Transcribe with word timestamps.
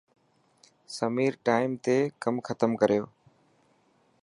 سمير 0.97 1.31
ٽائم 1.49 1.71
تي 1.87 1.97
ڪم 2.27 2.35
ختم 2.49 2.71
ڪريو. 2.85 3.05